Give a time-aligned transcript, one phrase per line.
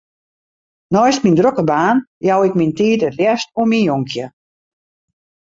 [0.95, 1.97] Neist myn drokke baan
[2.27, 4.25] jou ik myn tiid it leafst oan myn jonkje.